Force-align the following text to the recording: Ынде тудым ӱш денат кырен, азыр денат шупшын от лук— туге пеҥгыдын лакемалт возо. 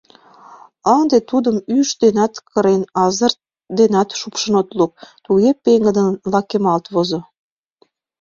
Ынде 0.97 1.17
тудым 1.29 1.57
ӱш 1.77 1.89
денат 2.01 2.33
кырен, 2.49 2.83
азыр 3.05 3.33
денат 3.77 4.09
шупшын 4.19 4.53
от 4.61 4.69
лук— 4.77 4.91
туге 5.25 5.51
пеҥгыдын 5.63 6.07
лакемалт 6.31 6.85
возо. 6.93 7.19